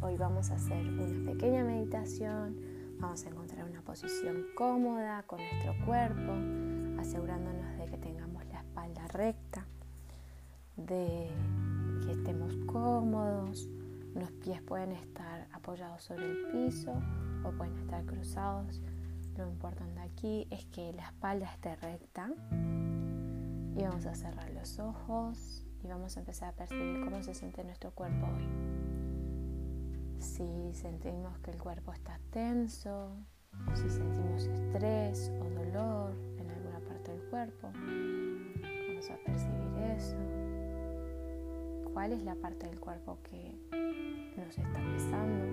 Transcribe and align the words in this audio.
Hoy 0.00 0.16
vamos 0.16 0.50
a 0.50 0.54
hacer 0.54 0.88
una 0.88 1.32
pequeña 1.32 1.64
meditación. 1.64 2.56
Vamos 2.98 3.26
a 3.26 3.28
encontrar 3.28 3.68
una 3.68 3.82
posición 3.82 4.46
cómoda 4.56 5.22
con 5.24 5.38
nuestro 5.38 5.74
cuerpo, 5.84 6.32
asegurándonos 6.98 7.76
de 7.76 7.84
que 7.84 7.98
tengamos 7.98 8.42
la 8.46 8.60
espalda 8.60 9.06
recta, 9.08 9.66
de 10.78 11.30
que 12.06 12.12
estemos 12.12 12.56
cómodos. 12.64 13.68
Los 14.14 14.32
pies 14.32 14.62
pueden 14.62 14.92
estar 14.92 15.46
apoyados 15.52 16.02
sobre 16.02 16.24
el 16.24 16.46
piso 16.50 16.94
o 17.44 17.50
pueden 17.50 17.76
estar 17.80 18.02
cruzados. 18.06 18.80
Lo 19.36 19.46
importante 19.46 20.00
aquí 20.00 20.48
es 20.50 20.64
que 20.68 20.94
la 20.94 21.02
espalda 21.02 21.52
esté 21.52 21.76
recta. 21.76 22.30
Y 23.76 23.82
vamos 23.82 24.06
a 24.06 24.14
cerrar 24.14 24.50
los 24.52 24.78
ojos 24.78 25.66
y 25.82 25.88
vamos 25.88 26.16
a 26.16 26.20
empezar 26.20 26.48
a 26.48 26.52
percibir 26.52 27.04
cómo 27.04 27.22
se 27.22 27.34
siente 27.34 27.62
nuestro 27.62 27.90
cuerpo 27.90 28.24
hoy. 28.24 28.83
Si 30.24 30.72
sentimos 30.72 31.38
que 31.40 31.50
el 31.50 31.58
cuerpo 31.58 31.92
está 31.92 32.18
tenso, 32.30 33.14
si 33.74 33.90
sentimos 33.90 34.46
estrés 34.46 35.30
o 35.38 35.44
dolor 35.50 36.16
en 36.38 36.50
alguna 36.50 36.80
parte 36.80 37.12
del 37.12 37.22
cuerpo, 37.28 37.70
vamos 37.74 39.10
a 39.10 39.16
percibir 39.18 39.76
eso. 39.94 40.16
¿Cuál 41.92 42.12
es 42.14 42.22
la 42.22 42.34
parte 42.36 42.66
del 42.66 42.80
cuerpo 42.80 43.18
que 43.22 43.54
nos 44.38 44.58
está 44.58 44.80
pesando? 44.92 45.44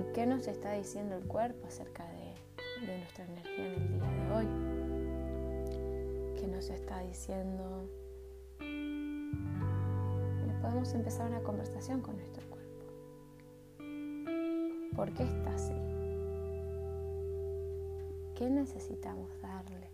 ¿Y 0.00 0.12
qué 0.14 0.24
nos 0.24 0.48
está 0.48 0.72
diciendo 0.72 1.16
el 1.16 1.24
cuerpo 1.28 1.66
acerca 1.66 2.04
de, 2.08 2.32
nuestra 2.86 3.26
energía 3.26 3.66
en 3.66 3.82
el 3.82 3.88
día 3.88 4.10
de 4.10 4.32
hoy? 4.32 4.46
¿Qué 6.40 6.46
nos 6.46 6.70
está 6.70 7.00
diciendo? 7.00 7.86
podemos 10.62 10.94
empezar 10.94 11.28
una 11.28 11.40
conversación 11.40 12.00
con 12.00 12.16
nuestro. 12.16 12.33
¿Por 14.94 15.10
qué 15.12 15.24
está 15.24 15.54
así? 15.54 15.74
¿Qué 18.36 18.48
necesitamos 18.48 19.30
darle? 19.40 19.90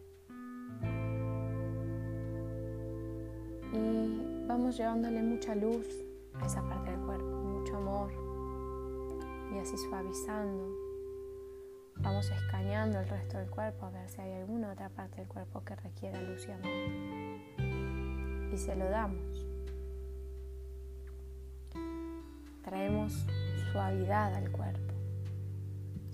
Y 3.72 4.44
vamos 4.46 4.76
llevándole 4.76 5.22
mucha 5.22 5.54
luz 5.54 5.86
a 6.34 6.46
esa 6.46 6.62
parte 6.68 6.90
del 6.90 7.00
cuerpo, 7.00 7.24
mucho 7.24 7.76
amor. 7.76 8.12
Y 9.54 9.58
así 9.58 9.76
suavizando. 9.76 10.68
Vamos 11.96 12.30
escaneando 12.30 13.00
el 13.00 13.08
resto 13.08 13.38
del 13.38 13.50
cuerpo 13.50 13.86
a 13.86 13.90
ver 13.90 14.08
si 14.08 14.20
hay 14.20 14.32
alguna 14.32 14.72
otra 14.72 14.88
parte 14.88 15.16
del 15.16 15.28
cuerpo 15.28 15.62
que 15.64 15.76
requiera 15.76 16.20
luz 16.22 16.46
y 16.48 16.52
amor. 16.52 16.70
Y 18.52 18.56
se 18.56 18.74
lo 18.74 18.88
damos. 18.88 19.50
traemos 22.70 23.26
suavidad 23.72 24.32
al 24.34 24.50
cuerpo. 24.52 24.89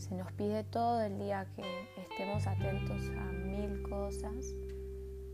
Se 0.09 0.15
nos 0.15 0.31
pide 0.35 0.62
todo 0.62 1.03
el 1.03 1.19
día 1.19 1.49
que 1.57 1.65
estemos 2.01 2.47
atentos 2.47 3.11
a 3.19 3.33
mil 3.33 3.83
cosas, 3.83 4.55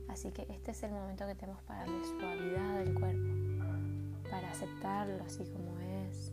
así 0.09 0.31
que 0.33 0.47
este 0.49 0.71
es 0.71 0.83
el 0.83 0.93
momento 0.93 1.27
que 1.27 1.35
tenemos 1.35 1.63
para 1.65 1.81
darle 1.81 2.03
suavidad 2.07 2.79
al 2.79 2.95
cuerpo, 2.95 3.69
para 4.31 4.51
aceptarlo 4.51 5.23
así 5.25 5.45
como 5.45 5.79
es, 5.79 6.33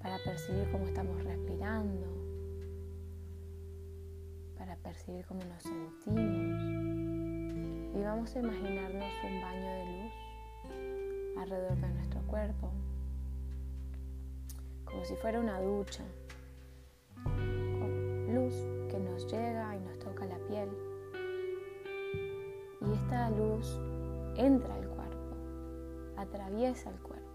para 0.00 0.18
percibir 0.24 0.68
cómo 0.72 0.84
estamos 0.86 1.22
respirando, 1.22 2.08
para 4.58 4.74
percibir 4.74 5.24
cómo 5.26 5.40
nos 5.44 5.62
sentimos. 5.62 6.62
Y 7.94 8.02
vamos 8.02 8.34
a 8.34 8.40
imaginarnos 8.40 9.12
un 9.22 9.40
baño 9.40 9.70
de 9.70 9.84
luz 9.84 10.12
alrededor 11.38 11.76
de 11.76 11.88
nuestro 11.90 12.22
cuerpo, 12.22 12.72
como 14.84 15.04
si 15.04 15.14
fuera 15.14 15.38
una 15.38 15.60
ducha, 15.60 16.02
luz 18.32 18.54
que 18.90 18.98
nos 18.98 19.30
llega 19.30 19.76
y 19.76 19.80
nos 19.80 19.98
toca 19.98 20.24
la 20.24 20.38
piel. 20.48 20.68
Y 22.80 22.92
esta 22.94 23.30
luz 23.30 23.78
entra 24.36 24.74
al 24.74 24.88
cuerpo, 24.88 25.36
atraviesa 26.16 26.90
el 26.90 26.98
cuerpo, 26.98 27.30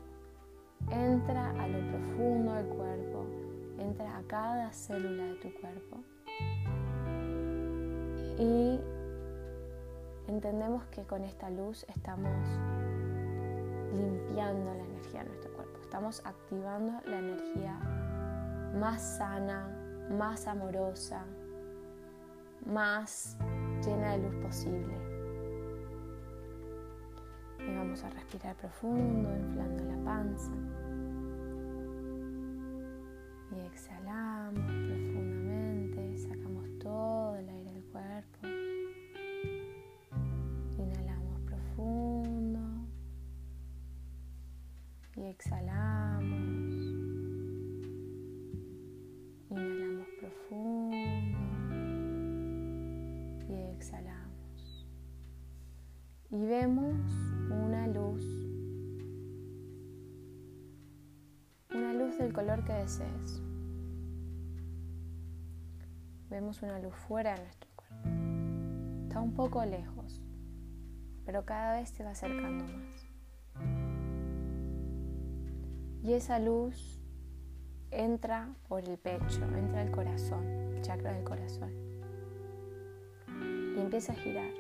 entra 0.92 1.52
a 1.52 1.68
lo 1.68 1.80
profundo 1.92 2.54
del 2.54 2.68
cuerpo, 2.68 3.26
entra 3.80 4.18
a 4.18 4.24
cada 4.24 4.74
célula 4.74 5.24
de 5.24 5.36
tu 5.36 5.54
cuerpo. 5.62 5.98
Y 8.40 8.80
entendemos 10.28 10.86
que 10.88 11.04
con 11.04 11.24
esta 11.24 11.50
luz 11.50 11.86
estamos 11.90 12.32
limpiando 13.96 14.74
la 14.74 14.84
energía 14.84 15.24
de 15.24 15.30
nuestro 15.30 15.54
cuerpo. 15.54 15.80
Estamos 15.82 16.22
activando 16.26 16.94
la 17.06 17.20
energía 17.20 17.80
más 18.78 19.18
sana, 19.18 19.77
más 20.10 20.48
amorosa, 20.48 21.26
más 22.66 23.38
llena 23.86 24.12
de 24.12 24.18
luz 24.20 24.36
posible. 24.44 24.94
Y 27.60 27.76
vamos 27.76 28.04
a 28.04 28.10
respirar 28.10 28.56
profundo, 28.56 29.30
inflando 29.36 29.84
la 29.84 30.04
panza. 30.04 30.52
Y 33.52 33.60
exhalamos 33.66 34.66
profundamente, 34.66 36.18
sacamos 36.18 36.80
todo 36.80 37.36
el 37.38 37.50
aire 37.50 37.74
del 37.74 37.84
cuerpo. 37.86 38.48
Inhalamos 40.78 41.42
profundo 41.42 42.60
y 45.16 45.26
exhalamos. 45.26 45.87
Profundo 50.28 50.96
y 53.50 53.54
exhalamos. 53.76 54.88
Y 56.30 56.46
vemos 56.46 56.96
una 57.50 57.88
luz, 57.88 58.26
una 61.74 61.94
luz 61.94 62.18
del 62.18 62.34
color 62.34 62.64
que 62.66 62.74
desees. 62.74 63.42
Vemos 66.30 66.62
una 66.62 66.80
luz 66.80 66.94
fuera 67.08 67.36
de 67.36 67.44
nuestro 67.44 67.70
cuerpo. 67.76 67.98
Está 69.04 69.22
un 69.22 69.34
poco 69.34 69.64
lejos, 69.64 70.22
pero 71.26 71.46
cada 71.46 71.80
vez 71.80 71.90
se 71.90 72.04
va 72.04 72.12
acercando 72.12 72.66
más. 72.66 73.08
Y 76.04 76.14
esa 76.14 76.40
luz 76.40 76.97
entra 77.92 78.50
por 78.68 78.84
el 78.88 78.98
pecho, 78.98 79.44
entra 79.56 79.82
al 79.82 79.92
corazón, 79.92 80.44
el 80.76 80.82
chakra 80.82 81.14
del 81.14 81.24
corazón. 81.24 81.72
Y 83.76 83.80
empieza 83.80 84.14
a 84.14 84.16
girar. 84.16 84.52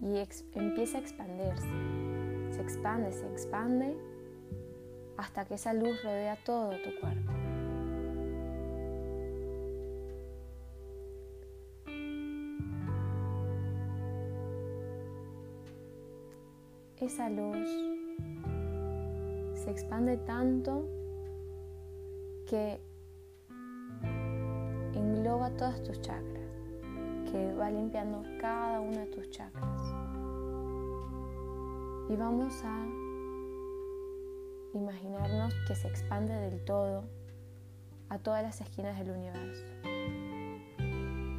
Y 0.00 0.24
empieza 0.54 0.98
a 0.98 1.00
expandirse. 1.00 1.68
Se 2.52 2.60
expande, 2.60 3.12
se 3.12 3.26
expande 3.26 3.96
hasta 5.16 5.44
que 5.44 5.54
esa 5.54 5.74
luz 5.74 6.02
rodea 6.02 6.36
todo 6.44 6.70
tu 6.70 7.00
cuerpo. 7.00 7.32
esa 17.00 17.30
luz 17.30 17.89
se 19.70 19.82
expande 19.82 20.16
tanto 20.16 20.88
que 22.48 22.80
engloba 24.94 25.50
todas 25.50 25.80
tus 25.84 26.00
chakras, 26.00 26.50
que 27.30 27.54
va 27.54 27.70
limpiando 27.70 28.24
cada 28.40 28.80
uno 28.80 28.98
de 28.98 29.06
tus 29.06 29.30
chakras. 29.30 29.80
Y 32.08 32.16
vamos 32.16 32.64
a 32.64 32.84
imaginarnos 34.74 35.54
que 35.68 35.76
se 35.76 35.86
expande 35.86 36.34
del 36.34 36.64
todo 36.64 37.04
a 38.08 38.18
todas 38.18 38.42
las 38.42 38.60
esquinas 38.60 38.98
del 38.98 39.12
universo. 39.12 39.66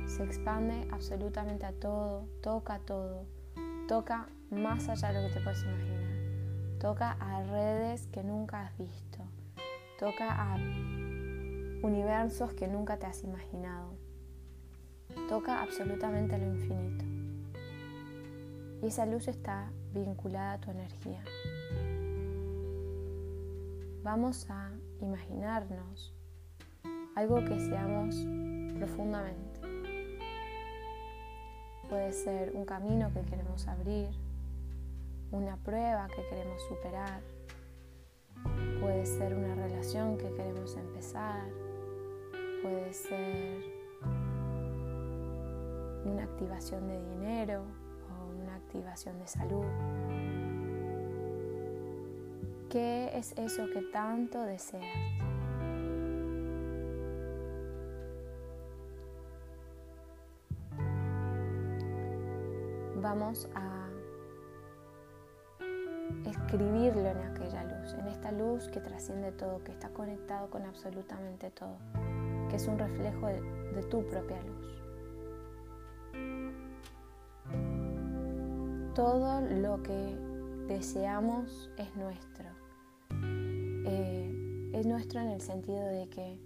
Se 0.07 0.23
expande 0.23 0.88
absolutamente 0.89 1.65
a 1.65 1.73
todo, 1.73 2.29
toca 2.41 2.79
todo, 2.79 3.25
toca 3.89 4.29
más 4.50 4.88
allá 4.88 5.11
de 5.11 5.21
lo 5.21 5.27
que 5.27 5.33
te 5.33 5.41
puedes 5.41 5.63
imaginar. 5.63 6.10
Toca 6.81 7.15
a 7.19 7.43
redes 7.43 8.07
que 8.07 8.23
nunca 8.23 8.65
has 8.65 8.75
visto. 8.75 9.19
Toca 9.99 10.31
a 10.31 10.55
universos 11.83 12.55
que 12.55 12.67
nunca 12.67 12.97
te 12.97 13.05
has 13.05 13.23
imaginado. 13.23 13.93
Toca 15.29 15.61
absolutamente 15.61 16.39
lo 16.39 16.47
infinito. 16.47 17.05
Y 18.81 18.87
esa 18.87 19.05
luz 19.05 19.27
está 19.27 19.71
vinculada 19.93 20.53
a 20.53 20.57
tu 20.57 20.71
energía. 20.71 21.23
Vamos 24.01 24.49
a 24.49 24.71
imaginarnos 25.01 26.15
algo 27.15 27.45
que 27.45 27.59
seamos 27.59 28.15
profundamente. 28.79 29.61
Puede 31.87 32.11
ser 32.11 32.55
un 32.55 32.65
camino 32.65 33.11
que 33.13 33.21
queremos 33.21 33.67
abrir, 33.67 34.09
una 35.31 35.55
prueba 35.57 36.07
que 36.07 36.25
queremos 36.27 36.61
superar, 36.63 37.21
puede 38.79 39.05
ser 39.05 39.33
una 39.33 39.55
relación 39.55 40.17
que 40.17 40.29
queremos 40.33 40.75
empezar, 40.75 41.43
puede 42.61 42.93
ser 42.93 43.63
una 46.05 46.23
activación 46.23 46.87
de 46.87 47.01
dinero 47.09 47.63
o 48.09 48.41
una 48.41 48.55
activación 48.55 49.19
de 49.19 49.27
salud. 49.27 49.65
¿Qué 52.69 53.11
es 53.17 53.33
eso 53.37 53.65
que 53.73 53.81
tanto 53.81 54.41
deseas? 54.43 54.85
Vamos 63.01 63.49
a 63.55 63.80
escribirlo 66.25 67.07
en 67.07 67.18
aquella 67.18 67.63
luz, 67.63 67.94
en 67.94 68.07
esta 68.07 68.31
luz 68.31 68.68
que 68.68 68.79
trasciende 68.79 69.31
todo, 69.31 69.63
que 69.63 69.71
está 69.71 69.89
conectado 69.89 70.50
con 70.50 70.63
absolutamente 70.65 71.51
todo, 71.51 71.77
que 72.50 72.56
es 72.56 72.68
un 72.68 72.77
reflejo 72.77 73.27
de, 73.27 73.83
tu 73.89 74.06
propia 74.07 74.41
luz. 74.44 74.83
Todo 78.94 79.41
lo 79.41 79.81
que 79.81 80.15
deseamos 80.68 81.71
es 81.77 81.95
nuestro. 81.95 82.45
Eh, 83.85 84.71
es 84.74 84.85
nuestro 84.85 85.21
en 85.21 85.29
el 85.29 85.41
sentido 85.41 85.83
de 85.85 86.09
que 86.09 86.39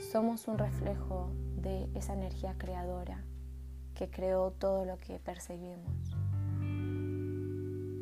somos 0.00 0.48
un 0.48 0.58
reflejo 0.58 1.30
de 1.56 1.88
esa 1.94 2.14
energía 2.14 2.54
creadora 2.56 3.24
que 3.94 4.08
creó 4.08 4.52
todo 4.52 4.84
lo 4.84 4.98
que 4.98 5.18
percibimos. 5.18 6.17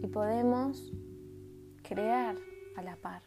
Y 0.03 0.07
podemos 0.09 0.93
crear 1.83 2.37
a 2.77 2.83
la 2.83 2.97
par. 2.97 3.23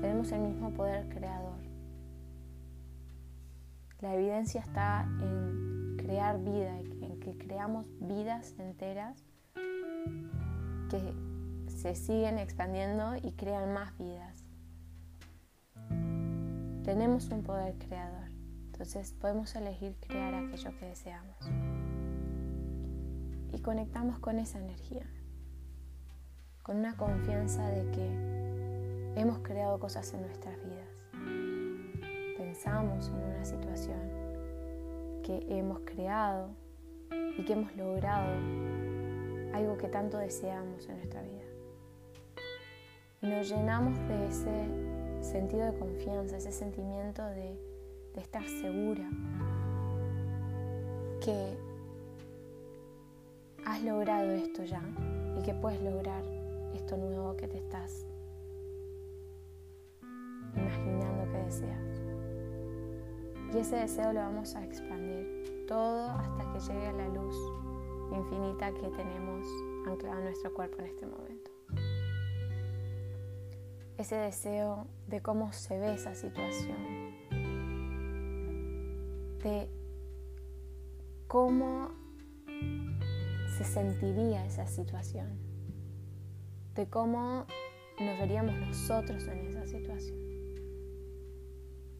Tenemos 0.00 0.32
el 0.32 0.40
mismo 0.40 0.72
poder 0.72 1.08
creador. 1.08 1.60
La 4.00 4.14
evidencia 4.14 4.60
está 4.60 5.06
en 5.20 5.96
crear 5.96 6.42
vida, 6.42 6.78
en 6.78 7.20
que 7.20 7.36
creamos 7.38 7.86
vidas 8.00 8.54
enteras 8.58 9.24
que 10.90 11.14
se 11.68 11.94
siguen 11.94 12.38
expandiendo 12.38 13.16
y 13.16 13.32
crean 13.32 13.72
más 13.72 13.96
vidas. 13.96 14.44
Tenemos 16.84 17.28
un 17.28 17.42
poder 17.44 17.76
creador, 17.78 18.28
entonces 18.66 19.12
podemos 19.12 19.54
elegir 19.54 19.96
crear 20.00 20.34
aquello 20.34 20.76
que 20.78 20.86
deseamos. 20.86 21.36
Y 23.52 23.60
conectamos 23.60 24.18
con 24.18 24.38
esa 24.38 24.58
energía, 24.58 25.06
con 26.62 26.76
una 26.76 26.96
confianza 26.96 27.68
de 27.68 27.90
que 27.90 29.20
hemos 29.20 29.38
creado 29.38 29.78
cosas 29.78 30.12
en 30.14 30.22
nuestras 30.22 30.56
vidas. 30.64 30.88
Pensamos 32.36 33.08
en 33.08 33.14
una 33.14 33.44
situación 33.44 34.00
que 35.22 35.44
hemos 35.48 35.80
creado 35.80 36.50
y 37.38 37.44
que 37.44 37.52
hemos 37.52 37.74
logrado 37.76 38.32
algo 39.54 39.76
que 39.78 39.88
tanto 39.88 40.18
deseamos 40.18 40.88
en 40.88 40.96
nuestra 40.96 41.22
vida 41.22 41.42
nos 43.22 43.48
llenamos 43.48 43.96
de 44.08 44.26
ese 44.26 44.66
sentido 45.20 45.64
de 45.70 45.78
confianza, 45.78 46.36
ese 46.36 46.50
sentimiento 46.50 47.24
de, 47.24 47.56
de 48.14 48.20
estar 48.20 48.42
segura 48.42 49.08
que 51.20 51.56
has 53.64 53.80
logrado 53.84 54.28
esto 54.32 54.64
ya 54.64 54.82
y 55.38 55.42
que 55.42 55.54
puedes 55.54 55.80
lograr 55.82 56.24
esto 56.74 56.96
nuevo 56.96 57.36
que 57.36 57.48
te 57.48 57.58
estás 57.58 58.06
imaginando 60.54 61.30
que 61.32 61.38
deseas. 61.38 62.00
Y 63.54 63.58
ese 63.58 63.76
deseo 63.76 64.12
lo 64.12 64.20
vamos 64.20 64.54
a 64.56 64.64
expandir 64.64 65.64
todo 65.66 66.10
hasta 66.10 66.52
que 66.52 66.60
llegue 66.60 66.86
a 66.86 66.92
la 66.92 67.08
luz 67.08 67.36
infinita 68.12 68.72
que 68.72 68.88
tenemos 68.88 69.46
anclada 69.86 70.18
en 70.18 70.24
nuestro 70.24 70.52
cuerpo 70.54 70.78
en 70.78 70.86
este 70.86 71.06
momento 71.06 71.52
ese 74.02 74.16
deseo 74.16 74.88
de 75.06 75.20
cómo 75.20 75.52
se 75.52 75.78
ve 75.78 75.94
esa 75.94 76.14
situación, 76.14 76.76
de 79.42 79.68
cómo 81.28 81.90
se 83.56 83.64
sentiría 83.64 84.44
esa 84.44 84.66
situación, 84.66 85.38
de 86.74 86.86
cómo 86.88 87.46
nos 88.00 88.18
veríamos 88.18 88.54
nosotros 88.54 89.26
en 89.28 89.46
esa 89.46 89.66
situación. 89.66 90.18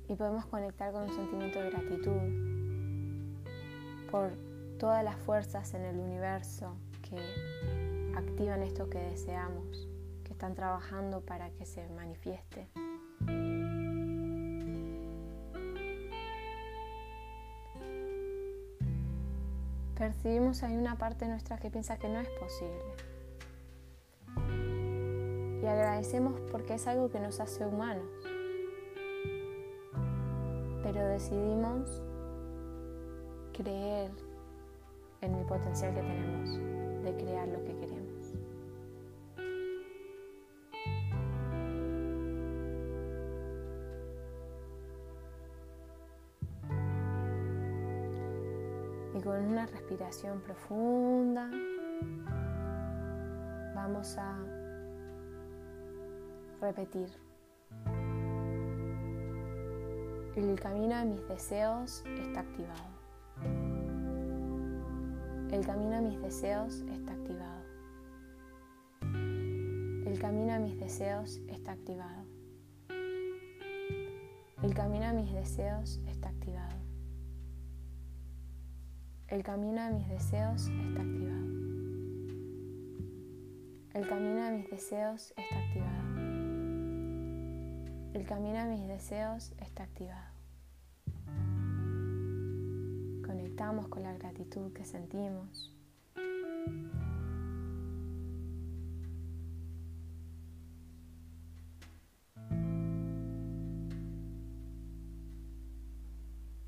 Y 0.08 0.14
podemos 0.14 0.46
conectar 0.46 0.92
con 0.92 1.02
un 1.04 1.14
sentimiento 1.14 1.60
de 1.60 1.70
gratitud 1.70 2.20
por 4.10 4.32
todas 4.78 5.04
las 5.04 5.16
fuerzas 5.16 5.74
en 5.74 5.84
el 5.84 5.98
universo 5.98 6.76
que 7.02 7.16
activan 8.16 8.62
esto 8.62 8.88
que 8.90 8.98
deseamos 8.98 9.88
están 10.42 10.56
trabajando 10.56 11.20
para 11.20 11.50
que 11.50 11.64
se 11.64 11.88
manifieste. 11.90 12.68
Percibimos 19.96 20.64
hay 20.64 20.76
una 20.76 20.96
parte 20.96 21.28
nuestra 21.28 21.58
que 21.58 21.70
piensa 21.70 21.96
que 21.96 22.08
no 22.08 22.18
es 22.18 22.28
posible. 22.40 23.11
Y 25.62 25.66
agradecemos 25.66 26.40
porque 26.50 26.74
es 26.74 26.86
algo 26.88 27.08
que 27.08 27.20
nos 27.20 27.38
hace 27.38 27.64
humanos. 27.64 28.04
Pero 30.82 31.06
decidimos 31.06 32.02
creer 33.52 34.10
en 35.20 35.34
el 35.34 35.46
potencial 35.46 35.94
que 35.94 36.00
tenemos 36.00 36.58
de 37.04 37.16
crear 37.16 37.48
lo 37.48 37.62
que 37.64 37.76
queremos. 37.76 38.02
con 49.22 49.40
una 49.44 49.66
respiración 49.66 50.40
profunda 50.40 51.48
vamos 53.72 54.18
a 54.18 54.36
repetir. 56.62 57.08
El 60.36 60.58
camino 60.58 60.96
de 60.96 61.04
mis 61.04 61.28
deseos 61.28 62.04
está 62.06 62.40
activado. 62.40 62.92
El 65.50 65.66
camino 65.66 65.90
de 65.90 66.02
mis 66.08 66.22
deseos 66.22 66.80
está 66.92 67.12
activado. 67.12 67.62
El 69.02 70.18
camino 70.18 70.52
de 70.54 70.60
mis 70.60 70.78
deseos 70.78 71.40
está 71.48 71.72
activado. 71.72 72.24
El 74.62 74.74
camino 74.74 75.08
de 75.08 75.14
mis 75.14 75.32
deseos 75.32 76.00
está 76.06 76.28
activado. 76.28 76.76
El 79.28 79.42
camino 79.42 79.82
de 79.82 79.92
mis 79.94 80.08
deseos 80.08 80.68
está 80.68 81.02
activado. 81.02 81.32
El 83.94 84.08
camino 84.08 84.44
de 84.44 84.50
mis 84.52 84.70
deseos 84.70 85.34
está 85.36 85.58
activado. 85.58 86.01
El 88.22 88.28
camino 88.28 88.56
de 88.62 88.66
mis 88.66 88.86
deseos 88.86 89.52
está 89.58 89.82
activado. 89.82 90.30
Conectamos 93.26 93.88
con 93.88 94.04
la 94.04 94.12
gratitud 94.12 94.72
que 94.72 94.84
sentimos. 94.84 95.74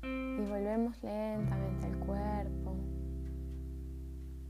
Y 0.03 0.45
volvemos 0.49 1.01
lentamente 1.03 1.85
al 1.85 1.97
cuerpo 1.99 2.75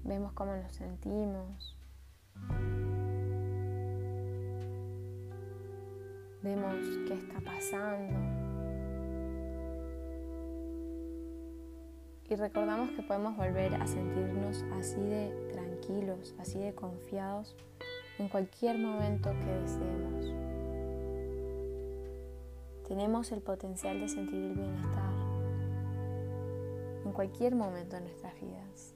vemos 0.03 0.33
cómo 0.33 0.55
nos 0.55 0.71
sentimos, 0.73 1.77
vemos 6.45 6.75
qué 7.07 7.15
está 7.15 7.41
pasando 7.41 8.13
y 12.29 12.35
recordamos 12.35 12.91
que 12.91 13.01
podemos 13.01 13.35
volver 13.35 13.73
a 13.73 13.87
sentirnos 13.87 14.63
así 14.77 14.99
de 14.99 15.49
tranquilos, 15.51 16.35
así 16.37 16.59
de 16.59 16.73
confiados 16.75 17.55
en 18.19 18.29
cualquier 18.29 18.77
momento 18.77 19.31
que 19.39 19.45
deseemos. 19.45 20.31
Tenemos 22.87 23.31
el 23.31 23.41
potencial 23.41 23.99
de 23.99 24.07
sentir 24.07 24.43
el 24.43 24.53
bienestar 24.53 25.13
en 27.05 27.11
cualquier 27.11 27.55
momento 27.55 27.95
de 27.95 28.03
nuestras 28.03 28.39
vidas. 28.39 28.94